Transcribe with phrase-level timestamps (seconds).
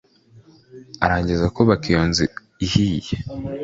[1.03, 2.25] arangiza kubaka iyo nzu
[2.65, 3.15] ihiye